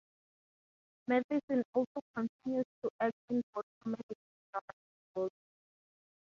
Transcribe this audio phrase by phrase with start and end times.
[1.07, 4.75] Mathison also continues to act in both comedic and dramatic
[5.15, 5.29] roles.